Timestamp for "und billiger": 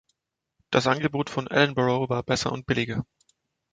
2.51-3.05